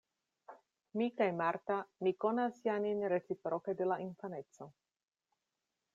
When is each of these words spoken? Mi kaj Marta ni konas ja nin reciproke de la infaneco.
Mi 1.01 1.09
kaj 1.19 1.27
Marta 1.41 1.77
ni 2.07 2.13
konas 2.25 2.57
ja 2.69 2.79
nin 2.87 3.05
reciproke 3.15 3.79
de 3.83 3.91
la 3.93 4.01
infaneco. 4.09 4.71